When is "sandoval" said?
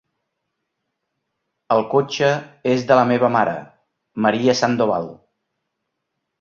4.65-5.11